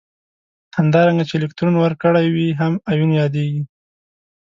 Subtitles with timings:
[0.77, 3.61] همدارنګه چې الکترون ورکړی وي هم ایون یادیږي.